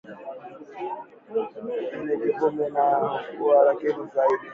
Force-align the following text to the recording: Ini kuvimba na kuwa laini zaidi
Ini 1.95 2.15
kuvimba 2.17 2.67
na 2.73 2.85
kuwa 3.37 3.65
laini 3.65 4.05
zaidi 4.15 4.47